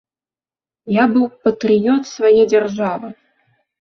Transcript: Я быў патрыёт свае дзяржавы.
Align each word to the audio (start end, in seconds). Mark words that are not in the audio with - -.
Я 0.95 1.03
быў 1.13 1.25
патрыёт 1.47 2.03
свае 2.13 2.41
дзяржавы. 2.55 3.13